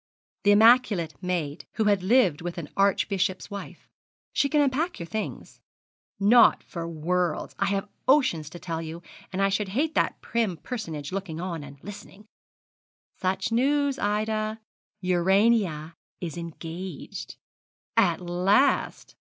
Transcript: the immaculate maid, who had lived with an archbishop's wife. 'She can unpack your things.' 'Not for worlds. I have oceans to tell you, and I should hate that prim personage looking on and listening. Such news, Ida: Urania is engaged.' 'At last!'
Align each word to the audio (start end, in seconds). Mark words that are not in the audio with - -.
the 0.43 0.49
immaculate 0.49 1.13
maid, 1.21 1.67
who 1.73 1.83
had 1.83 2.01
lived 2.01 2.41
with 2.41 2.57
an 2.57 2.67
archbishop's 2.75 3.51
wife. 3.51 3.87
'She 4.33 4.49
can 4.49 4.59
unpack 4.59 4.97
your 4.97 5.05
things.' 5.05 5.61
'Not 6.19 6.63
for 6.63 6.87
worlds. 6.87 7.53
I 7.59 7.65
have 7.65 7.87
oceans 8.07 8.49
to 8.49 8.57
tell 8.57 8.81
you, 8.81 9.03
and 9.31 9.43
I 9.43 9.49
should 9.49 9.69
hate 9.77 9.93
that 9.93 10.19
prim 10.19 10.57
personage 10.57 11.11
looking 11.11 11.39
on 11.39 11.63
and 11.63 11.77
listening. 11.83 12.25
Such 13.19 13.51
news, 13.51 13.99
Ida: 13.99 14.59
Urania 15.01 15.93
is 16.19 16.35
engaged.' 16.35 17.35
'At 17.95 18.21
last!' 18.21 19.13